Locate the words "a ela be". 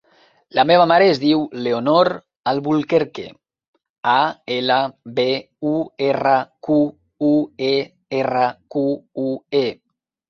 4.15-5.27